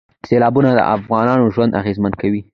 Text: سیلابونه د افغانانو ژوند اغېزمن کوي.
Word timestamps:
سیلابونه 0.27 0.69
د 0.75 0.79
افغانانو 0.95 1.51
ژوند 1.53 1.77
اغېزمن 1.81 2.13
کوي. 2.21 2.41